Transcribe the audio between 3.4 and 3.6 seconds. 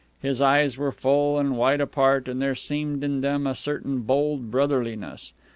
a